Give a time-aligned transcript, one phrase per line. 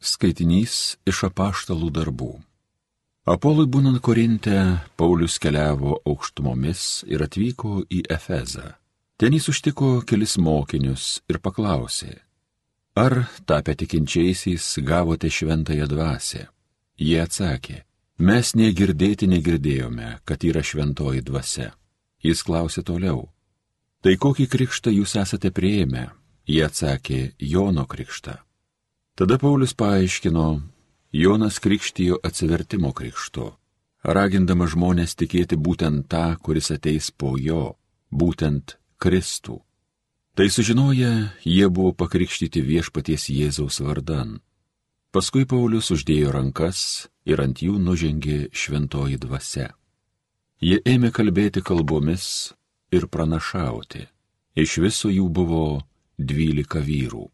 [0.00, 2.34] Skaitinys iš apaštalų darbų.
[3.26, 4.56] Apolui būnant Korinte,
[4.94, 8.76] Paulius keliavo aukštumomis ir atvyko į Efezą.
[9.18, 12.12] Ten jis užtiko kelis mokinius ir paklausė,
[12.94, 16.46] ar tapę tikinčiaisiais gavote šventąją dvasę?
[17.00, 17.82] Jie atsakė,
[18.18, 21.72] mes negirdėti negirdėjome, kad yra šventoji dvasia.
[22.22, 23.26] Jis klausė toliau,
[24.04, 26.10] tai kokį krikštą jūs esate prieėmę?
[26.46, 28.45] Jie atsakė, Jono krikštą.
[29.16, 30.62] Tada Paulius paaiškino,
[31.12, 33.46] Jonas krikštijo atsivertimo krikštu,
[34.04, 37.78] ragindama žmonės tikėti būtent tą, kuris ateis po jo,
[38.12, 39.62] būtent Kristų.
[40.36, 41.12] Tai sužinoję,
[41.48, 44.34] jie buvo pakrikštyti viešpaties Jėzaus vardan.
[45.16, 49.70] Paskui Paulius uždėjo rankas ir ant jų nužengė šventoji dvasia.
[50.60, 52.52] Jie ėmė kalbėti kalbomis
[52.92, 54.04] ir pranašauti.
[54.60, 55.64] Iš viso jų buvo
[56.20, 57.30] dvylika vyrų.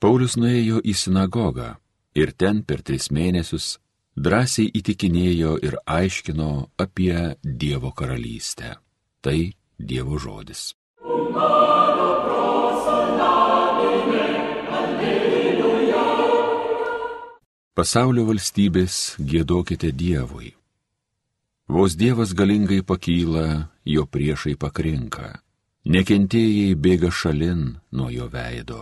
[0.00, 1.74] Paulius nuėjo į sinagogą
[2.16, 3.74] ir ten per tris mėnesius
[4.16, 8.78] drąsiai įtikinėjo ir aiškino apie Dievo karalystę.
[9.20, 9.38] Tai
[9.76, 10.70] Dievo žodis.
[17.76, 20.54] Pasaulio valstybės gėdokite Dievui.
[21.68, 25.28] Vos Dievas galingai pakyla, jo priešai pakrinka,
[25.84, 28.80] nekentėjai bėga šalin nuo jo veido.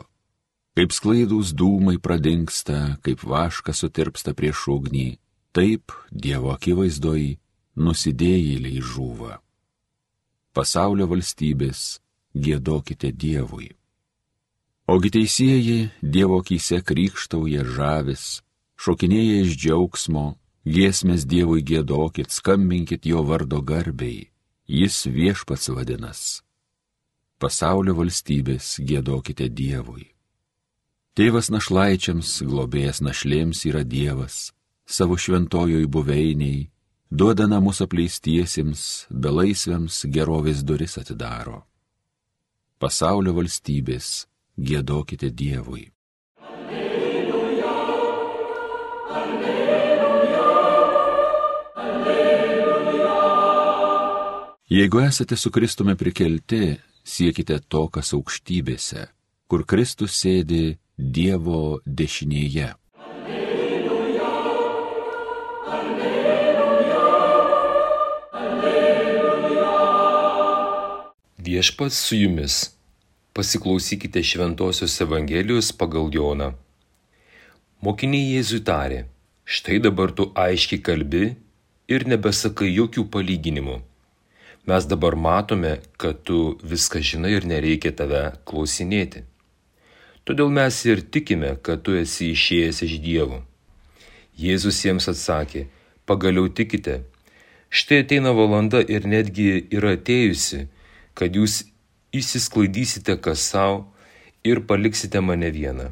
[0.78, 5.06] Kaip sklaidus dūmai pradingsta, kaip vaškas sutirpsta prieš ugnį,
[5.50, 7.22] taip Dievo akivaizdoj
[7.82, 9.40] nusidėjėliai žūva.
[10.54, 11.80] Pasaulio valstybės
[12.30, 13.72] gėdokite Dievui.
[14.86, 18.44] Ogi teisėjai Dievo akise krikštauja žavis,
[18.78, 24.28] šokinėja iš džiaugsmo, giesmės Dievui gėdokit, skambinkit jo vardo garbiai,
[24.70, 26.22] jis viešpats vadinas.
[27.42, 30.06] Pasaulio valstybės gėdokite Dievui.
[31.18, 34.52] Tėvas našlaičiams, globėjas našlėms yra Dievas,
[34.86, 36.70] savo šventojoj buveiniai,
[37.10, 41.66] duoda namus apleistiesiems, belaisviams gerovės duris atidaro.
[42.78, 45.90] Pasaulio valstybės gėdokite Dievui.
[46.38, 47.74] Alleluja,
[49.18, 50.54] alleluja,
[51.82, 53.20] alleluja.
[54.70, 59.10] Jeigu esate su Kristumi prikelti, siekite to, kas aukštybėse,
[59.50, 62.72] kur Kristus sėdi Dievo dešinėje.
[62.98, 64.30] Alleluja,
[65.70, 67.04] alleluja,
[68.42, 69.76] alleluja.
[71.38, 72.74] Viešpats su jumis.
[73.30, 76.50] Pasiklausykite Šventojios Evangelijos pagal Joną.
[77.78, 79.06] Mokiniai Jėzui tarė,
[79.46, 81.38] štai dabar tu aiškiai kalbi
[81.86, 83.78] ir nebesakai jokių palyginimų.
[84.66, 89.22] Mes dabar matome, kad tu viską žinai ir nereikia tave klausinėti.
[90.28, 93.38] Todėl mes ir tikime, kad tu esi išėjęs iš Dievo.
[94.36, 95.62] Jėzus jiems atsakė,
[96.04, 96.98] pagaliau tikite.
[97.72, 100.66] Štai ateina valanda ir netgi yra atėjusi,
[101.16, 101.62] kad jūs
[102.12, 103.86] įsisklaidysite kas savo
[104.44, 105.86] ir paliksite mane vieną.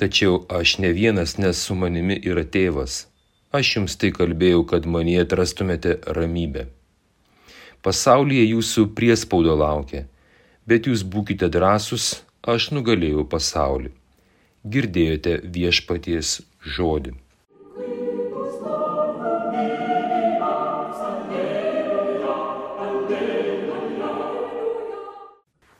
[0.00, 3.04] Tačiau aš ne vienas, nes su manimi yra tėvas.
[3.52, 6.70] Aš jums tai kalbėjau, kad manie atrastumėte ramybę.
[7.84, 10.06] Pasaulyje jūsų priespaudo laukia,
[10.64, 12.08] bet jūs būkite drąsūs,
[12.42, 13.90] aš nugalėjau pasaulį.
[14.68, 17.14] Girdėjote viešpaties žodį.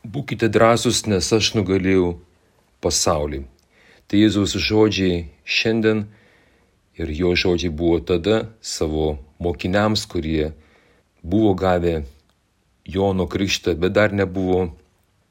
[0.09, 2.17] Būkite drąsūs, nes aš nugalėjau
[2.81, 3.45] pasaulį.
[4.09, 6.07] Tai Jėzaus žodžiai šiandien
[6.97, 10.55] ir jo žodžiai buvo tada savo mokiniams, kurie
[11.23, 12.07] buvo gavę
[12.89, 14.71] Jono krikštą, bet dar nebuvo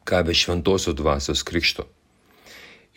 [0.07, 1.85] gavę šventosios dvasios krikšto.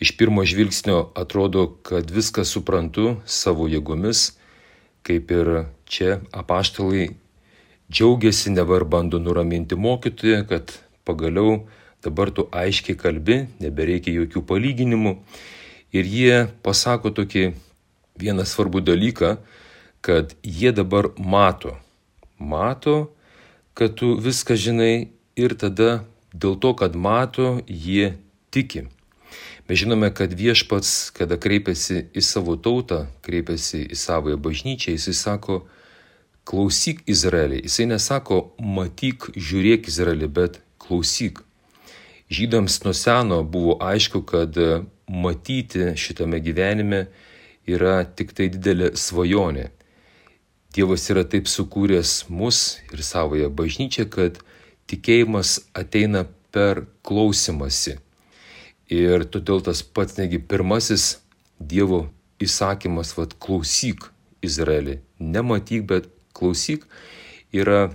[0.01, 4.31] Iš pirmo žvilgsnio atrodo, kad viską suprantu savo jėgomis,
[5.05, 5.49] kaip ir
[5.85, 7.11] čia apaštalai
[7.91, 10.73] džiaugiasi, nevar bando nuraminti mokytoją, kad
[11.05, 11.67] pagaliau
[12.01, 15.17] dabar tu aiškiai kalbi, nebereikia jokių palyginimų.
[15.93, 17.51] Ir jie pasako tokį
[18.17, 19.35] vieną svarbų dalyką,
[20.01, 21.75] kad jie dabar mato,
[22.39, 23.11] mato,
[23.77, 28.15] kad tu viską žinai ir tada dėl to, kad mato, jie
[28.51, 28.87] tiki.
[29.69, 35.61] Mes žinome, kad viešpats, kada kreipiasi į savo tautą, kreipiasi į savoją bažnyčią, jisai sako,
[36.43, 37.61] klausyk Izraelį.
[37.67, 41.43] Jisai nesako, matyk, žiūrėk Izraelį, bet klausyk.
[42.31, 44.55] Žydams nuo seno buvo aišku, kad
[45.07, 47.05] matyti šitame gyvenime
[47.67, 49.69] yra tik tai didelė svajonė.
[50.71, 54.39] Dievas yra taip sukūręs mus ir savoje bažnyčią, kad
[54.91, 57.97] tikėjimas ateina per klausimąsi.
[58.91, 61.21] Ir todėl tas pats negi pirmasis
[61.61, 62.07] Dievo
[62.41, 64.09] įsakymas, vad klausyk
[64.43, 66.87] Izraelį, nematyk, bet klausyk,
[67.53, 67.91] yra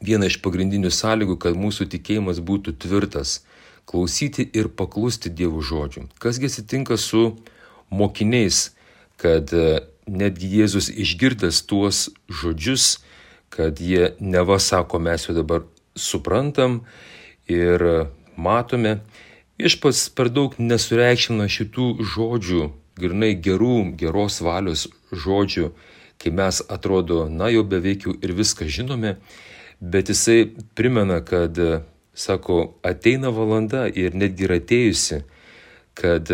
[0.00, 3.40] viena iš pagrindinių sąlygų, kad mūsų tikėjimas būtų tvirtas-
[3.88, 6.06] klausyti ir paklusti Dievo žodžių.
[6.22, 7.36] Kasgi atsitinka su
[7.90, 8.70] mokiniais,
[9.16, 12.98] kad e, netgi Jėzus išgirdęs tuos žodžius,
[13.48, 15.64] kad jie neva sako, mes jau dabar
[15.98, 16.82] suprantam
[17.50, 17.84] ir
[18.38, 18.98] matome,
[19.58, 22.68] viešpats per daug nesureikšmina šitų žodžių,
[22.98, 25.72] grinai gerų, geros valios žodžių,
[26.18, 29.16] kai mes atrodo, na jau beveik jau ir viską žinome,
[29.80, 31.58] bet jisai primena, kad,
[32.18, 35.22] sako, ateina valanda ir netgi yra atėjusi,
[35.98, 36.30] kad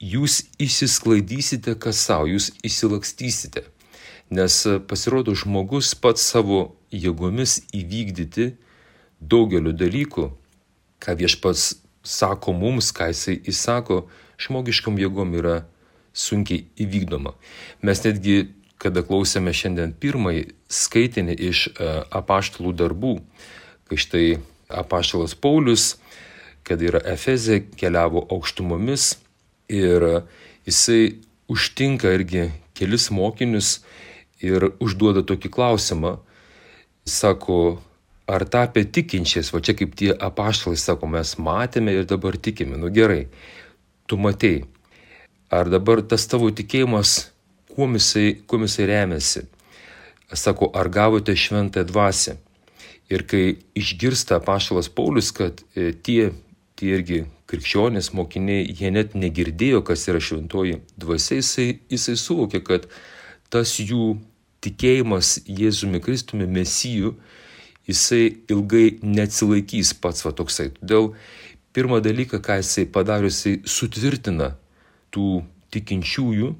[0.00, 3.64] jūs įsisklaidysite kas savo, jūs įsilakstysite.
[4.34, 4.56] Nes
[4.88, 8.54] pasirodo žmogus pats savo jėgomis įvykdyti
[9.20, 10.28] daugeliu dalykų,
[11.02, 11.74] ką viešpats
[12.04, 14.04] sako mums, ką jisai įsako,
[14.40, 15.62] žmogiškam jėgom yra
[16.14, 17.34] sunkiai įvykdoma.
[17.82, 23.14] Mes netgi, kada klausėme šiandien pirmąjį skaitinį iš e, apaštalų darbų,
[23.88, 24.26] kai štai
[24.68, 25.94] apaštalas Paulius,
[26.64, 29.14] kad yra Efezė, keliavo aukštumomis
[29.72, 30.04] ir
[30.68, 33.78] jisai užtinka irgi kelis mokinius
[34.42, 36.18] ir užduoda tokį klausimą.
[37.04, 37.80] Sako,
[38.26, 42.78] ar tapę tikinčiais, va čia kaip tie apaštalai sako, mes matėme ir dabar tikime.
[42.80, 43.26] Nu gerai,
[44.08, 44.64] tu matei.
[45.52, 47.28] Ar dabar tas tavo tikėjimas,
[47.74, 49.44] kuo jisai, kuo jisai remiasi?
[50.34, 52.38] Sako, ar gavote šventąją dvasę?
[53.12, 56.32] Ir kai išgirsta apaštalas Paulius, kad e, tie,
[56.74, 57.20] tie irgi
[57.54, 62.88] krikščionys, mokiniai, jie net negirdėjo, kas yra šventoji dvasia, jisai, jisai suvokė, kad
[63.52, 64.16] tas jų
[64.64, 67.14] tikėjimas Jėzumi Kristumi Mesijų,
[67.88, 70.70] jisai ilgai neatsilaikys pats va toksai.
[70.80, 71.12] Todėl
[71.76, 74.54] pirmą dalyką, ką jisai padarė, jisai sutvirtina
[75.14, 76.54] tų tikinčiųjų,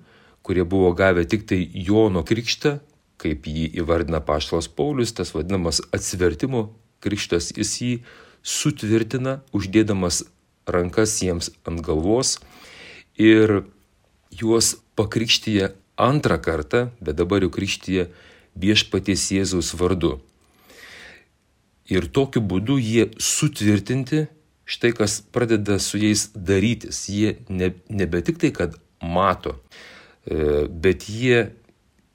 [0.44, 2.76] kurie buvo gavę tik tai Jono krikštą,
[3.20, 6.67] kaip jį įvardina Paštalas Paulius, tas vadinamas atsivertimo
[7.05, 7.93] krikštas, jis jį
[8.44, 10.25] sutvirtina, uždėdamas
[10.66, 12.38] rankas jiems ant galvos
[13.20, 13.64] ir
[14.34, 18.08] juos pakrikštyje antrą kartą, bet dabar jau krikštyje
[18.58, 20.19] viešpaties Jėzaus vardu.
[21.90, 24.25] Ir tokiu būdu jie sutvirtinti,
[24.64, 27.05] štai kas pradeda su jais darytis.
[27.12, 29.58] Jie ne, nebe tik tai, kad mato,
[30.25, 31.50] e, bet jie,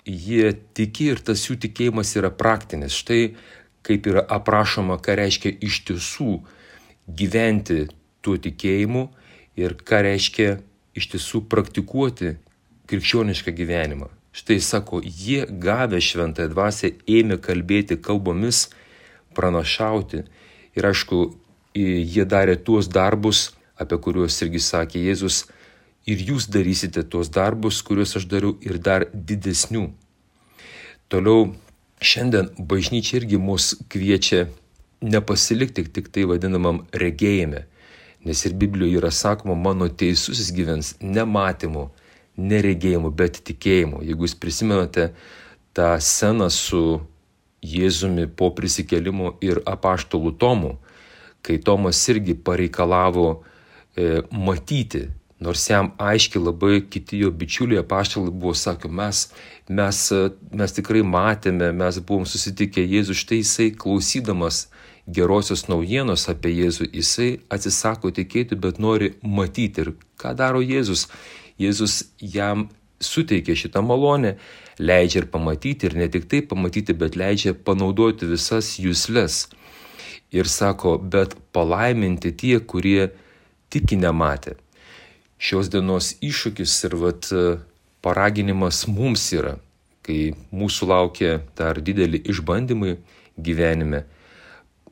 [0.05, 2.97] jie tiki ir tas jų tikėjimas yra praktinis.
[2.97, 3.35] Štai
[3.85, 6.39] kaip yra aprašoma, ką reiškia iš tiesų
[7.19, 7.87] gyventi
[8.21, 9.07] tuo tikėjimu
[9.59, 10.59] ir ką reiškia
[10.97, 12.35] iš tiesų praktikuoti
[12.89, 14.09] krikščionišką gyvenimą.
[14.31, 18.67] Štai sako, jie gavę šventąją dvasę ėmė kalbėti kalbomis,
[19.35, 20.23] pranašauti
[20.77, 21.21] ir aišku,
[21.75, 23.49] jie darė tuos darbus,
[23.79, 25.45] apie kuriuos irgi sakė Jėzus,
[26.09, 29.89] ir jūs darysite tuos darbus, kuriuos aš dariau ir dar didesnių.
[31.09, 31.49] Toliau
[32.01, 34.47] šiandien bažnyčia irgi mus kviečia
[35.01, 37.65] nepasilikti tik tai vadinamam regėjime,
[38.25, 41.89] nes ir Biblijoje yra sakoma, mano teisusis gyvens nematymu,
[42.39, 44.03] neregėjimu, bet tikėjimu.
[44.07, 45.11] Jeigu jūs prisimenate
[45.75, 46.83] tą sceną su
[47.59, 50.77] Jėzumi po prisikelimo ir apaštalų Tomu,
[51.43, 55.09] kai Tomas irgi pareikalavo e, matyti,
[55.43, 59.25] nors jam aiškiai labai kiti jo bičiuliai apaštalai buvo sakę, mes,
[59.67, 59.99] mes,
[60.51, 64.67] mes tikrai matėme, mes buvom susitikę Jėzų, štai jisai klausydamas
[65.15, 69.85] gerosios naujienos apie Jėzų, jisai atsisako tikėti, bet nori matyti.
[69.85, 71.07] Ir ką daro Jėzus?
[71.59, 72.67] Jėzus jam
[73.01, 74.35] suteikia šitą malonę,
[74.79, 79.47] leidžia ir pamatyti, ir ne tik tai pamatyti, bet leidžia panaudoti visas jūslės.
[80.35, 83.09] Ir sako, bet palaiminti tie, kurie
[83.73, 84.59] tiki nematė.
[85.39, 87.31] Šios dienos iššūkis ir vat,
[88.05, 89.55] paraginimas mums yra,
[90.05, 92.97] kai mūsų laukia dar dideli išbandymai
[93.39, 94.03] gyvenime,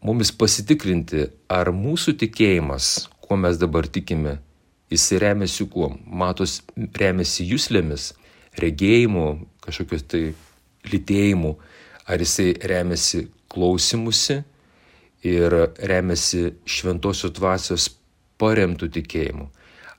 [0.04, 4.38] mumis pasitikrinti, ar mūsų tikėjimas, kuo mes dabar tikime,
[4.90, 5.90] Jis remiasi kuo?
[6.08, 6.62] Matos
[6.96, 8.14] remiasi jūslėmis,
[8.56, 9.26] regėjimu,
[9.66, 10.22] kažkokios tai
[10.88, 11.58] lytėjimu,
[12.08, 14.40] ar jisai remiasi klausimusi
[15.28, 15.56] ir
[15.92, 17.90] remiasi šventosios dvasios
[18.40, 19.50] paremtų tikėjimu.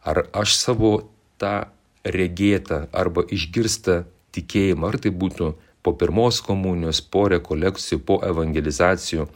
[0.09, 0.93] Ar aš savo
[1.37, 1.69] tą
[2.09, 9.29] regėtą arba išgirstą tikėjimą, ar tai būtų po pirmos komunijos, po rekolekcijų, po evangelizacijų,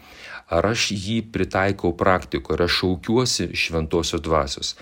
[0.53, 4.75] ar aš jį pritaikau praktikoje, ar aš šaukiuosi šventosios dvasios.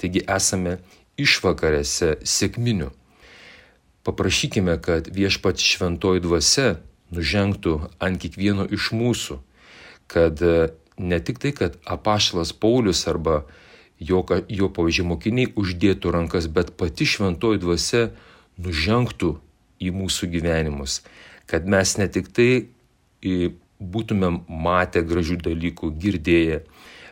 [0.00, 0.78] Taigi esame
[1.18, 2.92] išvakarėse sėkminių.
[4.06, 6.68] Paprašykime, kad viešpats šventoji dvasia
[7.12, 9.40] nužengtų ant kiekvieno iš mūsų,
[10.08, 13.42] kad e, ne tik tai, kad apaštalas Paulius arba
[14.00, 18.08] jo, jo pavyzdžiui, mokiniai uždėtų rankas, bet pati šventoji dvasia
[18.56, 19.34] nužengtų
[19.80, 21.00] į mūsų gyvenimus,
[21.48, 22.50] kad mes ne tik tai
[23.78, 26.62] būtumėm matę gražių dalykų, girdėję,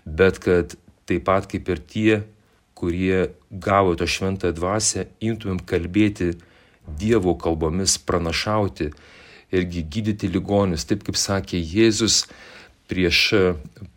[0.06, 0.74] bet kad
[1.06, 2.22] taip pat kaip ir tie,
[2.76, 6.34] kurie gavo tą šventą dvasę, imtumėm kalbėti
[6.86, 8.92] Dievo kalbomis, pranašauti
[9.50, 12.26] irgi gydyti ligonius, taip kaip sakė Jėzus
[12.86, 13.32] prieš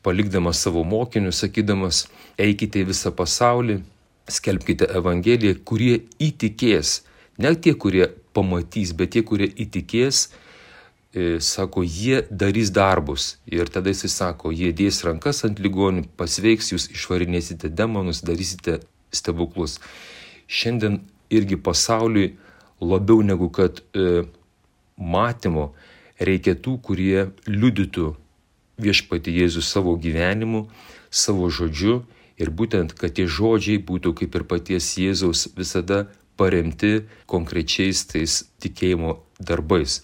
[0.02, 2.08] palikdamas savo mokinius, sakydamas,
[2.42, 3.80] eikite į visą pasaulį,
[4.30, 7.04] skelbkite Evangeliją, kurie įtikės,
[7.38, 10.30] ne tie, kurie pamatys, bet tie, kurie įtikės,
[11.14, 13.40] E, sako, jie darys darbus.
[13.50, 18.78] Ir tada jis sako, jie dės rankas ant ligonių, pasveiks, jūs išvarinėsite demonus, darysite
[19.10, 19.80] stebuklus.
[20.46, 21.00] Šiandien
[21.34, 22.36] irgi pasauliui
[22.82, 24.28] labiau negu kad e,
[25.02, 25.72] matymo
[26.22, 28.14] reikia tų, kurie liudytų
[28.78, 30.68] viešpati Jėzus savo gyvenimu,
[31.10, 32.04] savo žodžiu
[32.38, 36.06] ir būtent, kad tie žodžiai būtų kaip ir paties Jėzaus visada
[36.40, 40.02] paremti konkrečiais tais tikėjimo darbais.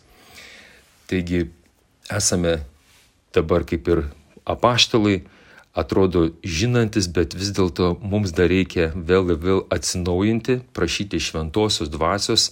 [1.07, 1.45] Taigi
[2.11, 2.59] esame
[3.35, 4.03] dabar kaip ir
[4.45, 5.23] apaštalai,
[5.75, 12.51] atrodo žinantis, bet vis dėlto mums dar reikia vėl ir vėl atsinaujinti, prašyti šventosios dvasios,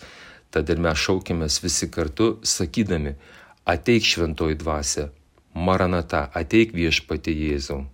[0.51, 3.15] tad ir mes šaukimės visi kartu, sakydami,
[3.65, 5.09] ateik šventoji dvasia,
[5.55, 7.85] maranata, ateik viešpati Jėzau.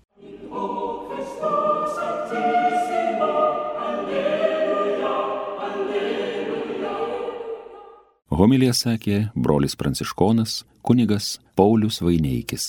[8.39, 10.51] Homilija sakė brolis pranciškonas
[10.88, 11.25] kunigas
[11.60, 12.67] Paulius Vaineikis.